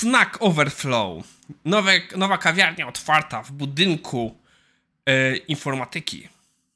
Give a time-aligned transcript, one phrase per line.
[0.00, 1.22] Snack Overflow.
[1.64, 4.38] Nowe, nowa kawiarnia otwarta w budynku
[5.06, 6.28] e, informatyki.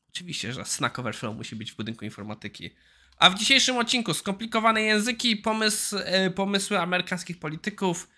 [0.09, 2.71] Oczywiście, że Snack Overflow musi być w budynku informatyki.
[3.17, 8.09] A w dzisiejszym odcinku skomplikowane języki, pomysł, e, pomysły amerykańskich polityków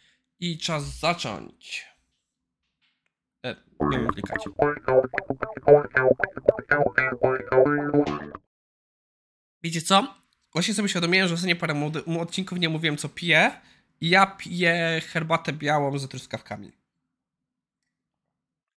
[0.40, 1.86] i czas zacząć.
[3.44, 3.56] E,
[3.90, 4.44] nie wiem, klikać.
[9.62, 10.14] Wiecie co?
[10.52, 11.90] Właśnie sobie świadomiłem, że ostatnio parę
[12.20, 13.60] odcinków nie mówiłem co piję.
[14.02, 16.72] Ja piję herbatę białą z truskawkami.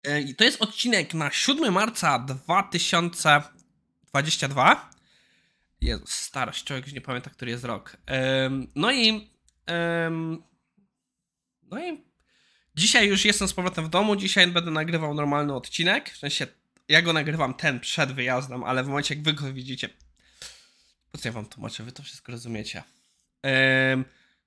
[0.03, 4.89] E, I to jest odcinek na 7 marca 2022.
[5.81, 7.97] Jezus, starość, człowiek już nie pamięta, który jest rok.
[8.75, 9.29] No i...
[11.63, 12.05] No i...
[12.75, 16.09] Dzisiaj już jestem z powrotem w domu, dzisiaj będę nagrywał normalny odcinek.
[16.09, 16.47] W sensie,
[16.89, 19.89] ja go nagrywam ten przed wyjazdem, ale w momencie jak wy go widzicie...
[21.11, 21.83] Po co ja wam tłumaczę?
[21.83, 22.83] Wy to wszystko rozumiecie.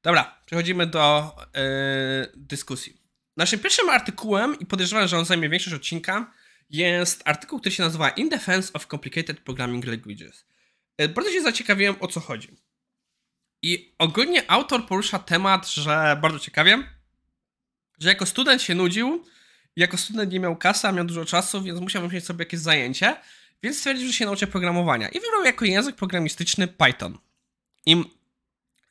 [0.02, 1.62] Dobra, przechodzimy do e,
[2.36, 3.02] dyskusji.
[3.36, 6.32] Naszym pierwszym artykułem, i podejrzewam, że on zajmie większość odcinka,
[6.70, 10.44] jest artykuł, który się nazywa In Defense of Complicated Programming Languages.
[10.96, 12.56] E, bardzo się zaciekawiłem, o co chodzi.
[13.62, 16.82] I ogólnie autor porusza temat, że bardzo ciekawie,
[17.98, 19.24] że jako student się nudził,
[19.76, 23.16] jako student nie miał kasy, a miał dużo czasu, więc musiał wymyślić sobie jakieś zajęcie,
[23.62, 25.08] więc stwierdził, że się nauczy programowania.
[25.08, 27.18] I wybrał jako język programistyczny Python.
[27.86, 28.04] I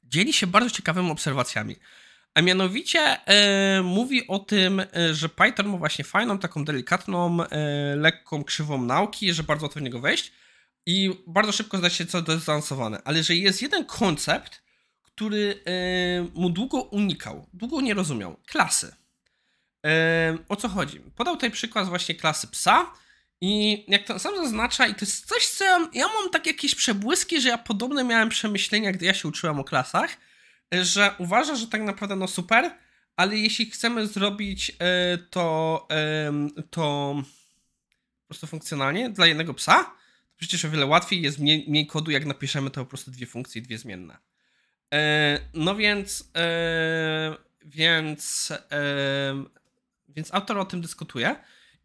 [0.07, 1.75] dzieli się bardzo ciekawymi obserwacjami.
[2.37, 7.95] A mianowicie e, mówi o tym, e, że Python ma właśnie fajną, taką delikatną, e,
[7.95, 10.31] lekką krzywą nauki, że bardzo łatwo w niego wejść
[10.85, 13.01] i bardzo szybko zdać się, co zaawansowane.
[13.05, 14.61] Ale że jest jeden koncept,
[15.01, 15.63] który
[16.33, 18.37] mu długo unikał, długo nie rozumiał.
[18.45, 18.95] Klasy.
[20.49, 20.99] O co chodzi?
[20.99, 22.91] Podał tutaj przykład właśnie klasy psa,
[23.41, 26.75] i jak to sam zaznacza, i to jest coś, co ja, ja mam tak jakieś
[26.75, 30.17] przebłyski, że ja podobne miałem przemyślenia, gdy ja się uczyłem o klasach,
[30.71, 32.71] że uważa, że tak naprawdę no super,
[33.15, 36.31] ale jeśli chcemy zrobić e, to, e,
[36.69, 37.15] to
[38.21, 42.11] po prostu funkcjonalnie dla jednego psa, to przecież o wiele łatwiej jest mniej, mniej kodu,
[42.11, 44.17] jak napiszemy to po prostu dwie funkcje, dwie zmienne.
[44.93, 46.31] E, no więc,
[47.65, 48.53] więc,
[50.09, 51.35] więc autor o tym dyskutuje.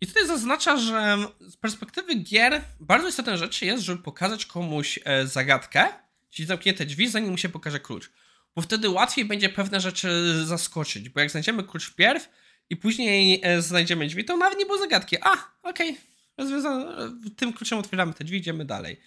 [0.02, 5.26] I tutaj zaznacza, że z perspektywy gier bardzo istotną rzeczy jest, żeby pokazać komuś e,
[5.26, 5.88] zagadkę,
[6.30, 8.10] czyli zamknięte drzwi, zanim mu się pokaże klucz.
[8.56, 12.28] Bo wtedy łatwiej będzie pewne rzeczy zaskoczyć, bo jak znajdziemy klucz wpierw
[12.70, 15.16] i później e, znajdziemy drzwi, to nawet nie było zagadki.
[15.20, 15.32] A,
[15.62, 15.96] okej,
[16.36, 17.30] okay.
[17.36, 19.00] tym kluczem otwieramy te drzwi, idziemy dalej.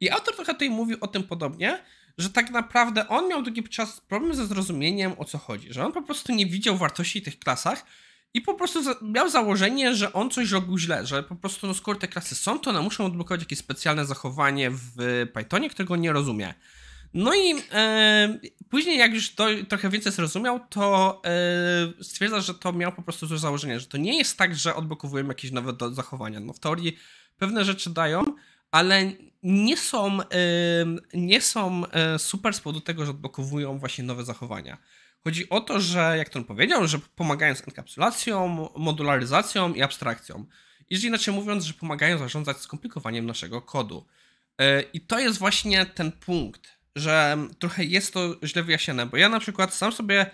[0.00, 1.78] I autor trochę tutaj mówił o tym podobnie,
[2.18, 5.92] że tak naprawdę on miał długi czas problem ze zrozumieniem o co chodzi, że on
[5.92, 7.84] po prostu nie widział wartości tych klasach,
[8.34, 11.98] i po prostu miał założenie, że on coś robił źle, że po prostu no skoro
[11.98, 16.54] te klasy są, to one muszą odblokować jakieś specjalne zachowanie w Pythonie, którego nie rozumie.
[17.14, 18.38] No i e,
[18.70, 23.26] później jak już to trochę więcej zrozumiał, to e, stwierdza, że to miał po prostu
[23.26, 26.40] złe założenie, że to nie jest tak, że odblokowujemy jakieś nowe do, zachowania.
[26.40, 26.98] No w teorii
[27.38, 28.24] pewne rzeczy dają,
[28.70, 29.12] ale
[29.42, 30.26] nie są, e,
[31.14, 34.78] nie są e, super z powodu tego, że odblokowują właśnie nowe zachowania.
[35.24, 40.46] Chodzi o to, że jak to on powiedział, że pomagają z enkapsulacją, modularyzacją i abstrakcją.
[40.90, 44.06] Jeżeli inaczej mówiąc, że pomagają zarządzać skomplikowaniem naszego kodu.
[44.58, 49.28] E, I to jest właśnie ten punkt, że trochę jest to źle wyjaśnione, bo ja
[49.28, 50.30] na przykład sam sobie,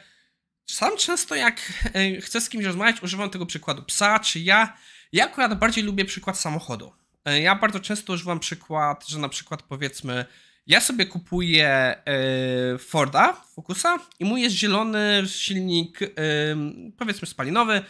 [0.67, 4.77] sam często jak e, chcę z kimś rozmawiać, używam tego przykładu psa, czy ja.
[5.13, 6.93] Ja akurat bardziej lubię przykład samochodu.
[7.25, 10.25] E, ja bardzo często używam przykład, że na przykład powiedzmy,
[10.69, 11.95] ja sobie kupuję
[12.75, 16.09] y, Forda Focusa i mój jest zielony silnik, y,
[16.99, 17.83] powiedzmy spalinowy, y,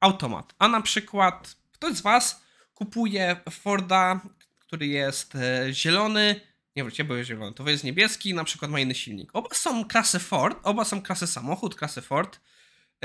[0.00, 0.54] automat.
[0.58, 2.42] A na przykład ktoś z Was
[2.74, 4.20] kupuje Forda,
[4.58, 5.36] który jest
[5.72, 6.40] zielony,
[6.76, 9.30] nie wróćcie, bo jest zielony, to jest niebieski, na przykład ma inny silnik.
[9.32, 12.40] Oba są klasy Ford, oba są klasy samochód, klasy Ford,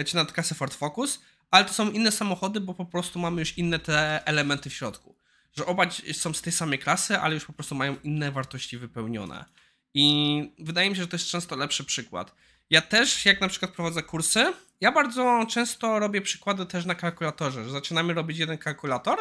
[0.06, 1.22] czy nawet klasy Ford Focus,
[1.52, 5.19] ale to są inne samochody, bo po prostu mamy już inne te elementy w środku
[5.54, 5.84] że oba
[6.14, 9.46] są z tej samej klasy, ale już po prostu mają inne wartości wypełnione.
[9.94, 12.36] I wydaje mi się, że to jest często lepszy przykład.
[12.70, 17.64] Ja też, jak na przykład prowadzę kursy, ja bardzo często robię przykłady też na kalkulatorze,
[17.64, 19.20] że zaczynamy robić jeden kalkulator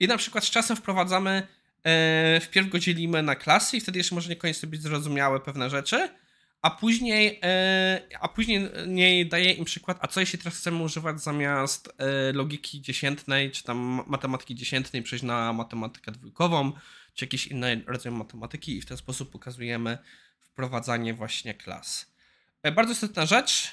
[0.00, 1.46] i na przykład z czasem wprowadzamy,
[1.84, 6.08] e, wpierw go dzielimy na klasy i wtedy jeszcze może niekoniecznie być zrozumiałe pewne rzeczy,
[6.64, 11.20] a później, e, a później nie daje im przykład, a co jeśli teraz chcemy używać
[11.20, 16.72] zamiast e, logiki dziesiętnej, czy tam matematyki dziesiętnej przejść na matematykę dwójkową,
[17.14, 19.98] czy jakiś inny rodzaj matematyki i w ten sposób pokazujemy
[20.40, 22.14] wprowadzanie właśnie klas.
[22.62, 23.72] E, bardzo istotna rzecz.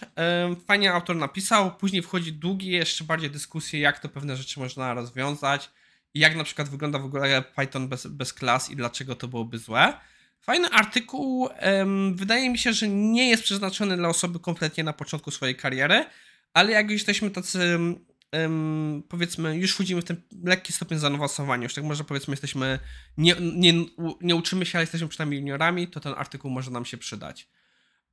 [0.67, 1.75] Fajnie autor napisał.
[1.75, 5.69] Później wchodzi długie jeszcze bardziej dyskusje, jak to pewne rzeczy można rozwiązać
[6.13, 9.93] jak na przykład wygląda w ogóle Python bez, bez klas i dlaczego to byłoby złe.
[10.41, 11.49] Fajny artykuł.
[12.13, 16.05] wydaje mi się, że nie jest przeznaczony dla osoby kompletnie na początku swojej kariery,
[16.53, 17.79] ale jak już jesteśmy tacy,
[19.09, 22.79] powiedzmy, już wchodzimy w ten lekki stopień zaawansowania, już tak może powiedzmy jesteśmy,
[23.17, 23.73] nie, nie,
[24.21, 27.49] nie uczymy się, ale jesteśmy przynajmniej juniorami, to ten artykuł może nam się przydać.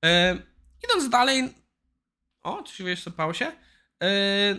[0.05, 0.39] E,
[0.85, 1.55] idąc dalej,
[2.43, 3.53] o, coś wysypało się.
[4.03, 4.09] E,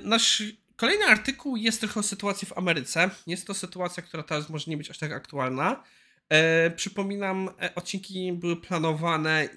[0.03, 0.43] nasz
[0.75, 3.09] kolejny artykuł jest trochę o sytuacji w Ameryce.
[3.27, 5.83] Jest to sytuacja, która teraz może nie być aż tak aktualna.
[6.29, 9.49] E, przypominam, e, odcinki były planowane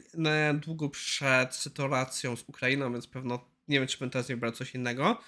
[0.54, 4.74] długo przed sytuacją z Ukrainą, więc pewno nie wiem, czy bym teraz nie wybrał coś
[4.74, 5.20] innego.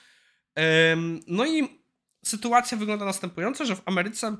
[0.54, 1.80] Em, no i
[2.24, 4.36] sytuacja wygląda następująco, że w Ameryce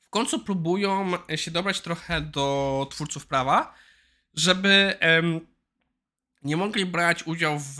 [0.00, 3.74] w końcu próbują się dobrać trochę do twórców prawa,
[4.34, 5.40] żeby em,
[6.42, 7.78] nie mogli brać udziału w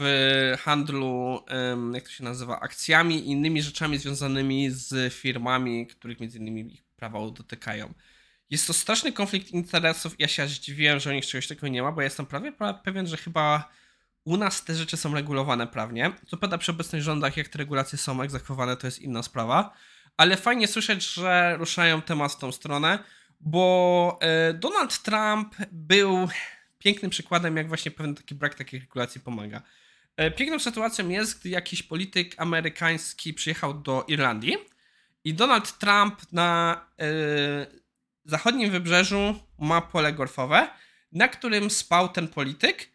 [0.59, 6.39] handlu, em, jak to się nazywa, akcjami i innymi rzeczami związanymi z firmami, których między
[6.39, 7.95] innymi ich prawa dotykają.
[8.51, 10.15] Jest to straszny konflikt interesów.
[10.19, 12.53] Ja się aż zdziwiłem, że u nich czegoś takiego nie ma, bo ja jestem prawie
[12.53, 13.69] pra- pewien, że chyba
[14.25, 16.13] u nas te rzeczy są regulowane prawnie.
[16.27, 19.75] Co prawda przy obecnych rządach, jak te regulacje są egzekwowane, to jest inna sprawa.
[20.17, 22.99] Ale fajnie słyszeć, że ruszają temat w tą stronę,
[23.41, 26.29] bo e, Donald Trump był
[26.79, 29.63] pięknym przykładem, jak właśnie pewien taki brak takich regulacji pomaga.
[30.17, 34.57] E, Piękną sytuacją jest, gdy jakiś polityk amerykański przyjechał do Irlandii
[35.25, 37.05] i Donald Trump na e,
[38.25, 40.69] zachodnim wybrzeżu ma pole golfowe,
[41.13, 42.89] na którym spał ten polityk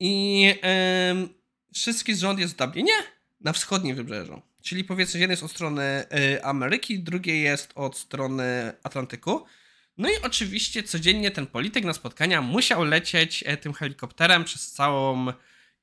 [0.00, 1.28] i em,
[1.74, 2.92] wszystki rząd jest w Dublinie
[3.40, 4.42] na wschodnim wybrzeżu.
[4.62, 9.44] Czyli powiedzmy, jeden jest od strony y, Ameryki, drugie jest od strony Atlantyku.
[9.98, 15.26] No i oczywiście codziennie ten polityk na spotkania musiał lecieć e, tym helikopterem przez całą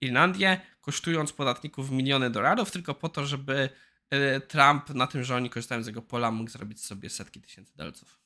[0.01, 3.69] Irlandię, kosztując podatników miliony dolarów, tylko po to, żeby
[4.09, 7.77] e, Trump na tym, że oni korzystają z jego pola, mógł zrobić sobie setki tysięcy
[7.77, 8.22] dolców.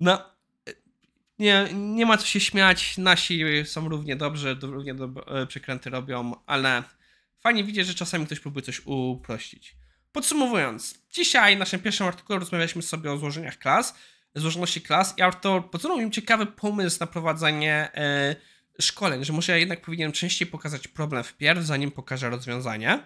[0.00, 0.22] No,
[1.38, 2.98] nie, nie ma co się śmiać.
[2.98, 6.82] Nasi są równie dobrzy, do- równie dob- e, przekręty robią, ale
[7.40, 9.76] fajnie widzieć, że czasami ktoś próbuje coś uprościć.
[10.12, 13.94] Podsumowując, dzisiaj w naszym pierwszym artykule rozmawialiśmy sobie o złożeniach klas,
[14.34, 18.36] złożoności klas i autor podsunął mi ciekawy pomysł na prowadzenie e,
[18.80, 22.98] szkoleń, że może ja jednak powinienem częściej pokazać problem wpierw, zanim pokażę rozwiązanie.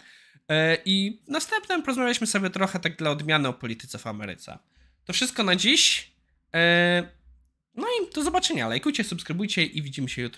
[0.48, 4.58] E, I następnym porozmawialiśmy sobie trochę tak dla odmiany o polityce w Ameryce.
[5.04, 6.11] To wszystko na dziś.
[6.56, 7.02] E,
[7.74, 8.68] no i do zobaczenia.
[8.68, 10.30] Lajkujcie, subskrybujcie i widzimy się jutro.